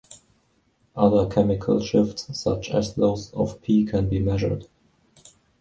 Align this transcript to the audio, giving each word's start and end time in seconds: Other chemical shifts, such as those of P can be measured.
Other 0.95 1.29
chemical 1.31 1.79
shifts, 1.79 2.35
such 2.35 2.71
as 2.71 2.95
those 2.95 3.31
of 3.35 3.61
P 3.61 3.85
can 3.85 4.09
be 4.09 4.17
measured. 4.17 4.65